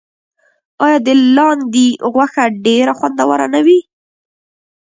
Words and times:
آیا 0.85 0.99
د 1.07 1.09
لاندي 1.35 1.87
غوښه 2.13 2.45
ډیره 2.65 2.93
خوندوره 2.99 3.47
نه 3.53 3.59
وي؟ 3.65 3.79